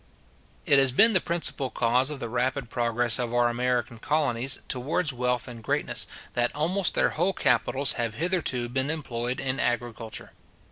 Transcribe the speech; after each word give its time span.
It 0.65 0.79
has 0.79 0.91
been 0.91 1.13
the 1.13 1.21
principal 1.21 1.69
cause 1.69 2.09
of 2.09 2.19
the 2.19 2.27
rapid 2.27 2.71
progress 2.71 3.19
of 3.19 3.35
our 3.35 3.49
American 3.49 3.99
colonies 3.99 4.63
towards 4.67 5.13
wealth 5.13 5.47
and 5.47 5.61
greatness, 5.63 6.07
that 6.33 6.55
almost 6.55 6.95
their 6.95 7.09
whole 7.09 7.33
capitals 7.33 7.91
have 8.01 8.15
hitherto 8.15 8.67
been 8.67 8.89
employed 8.89 9.39
in 9.39 9.59
agriculture. 9.59 10.31